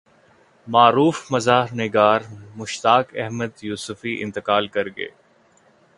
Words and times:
معروف 0.67 1.31
مزاح 1.31 1.75
نگار 1.75 2.23
مشتاق 2.57 3.05
احمد 3.15 3.63
یوسفی 3.63 4.23
انتقال 4.23 4.67
کرگئے 4.67 5.07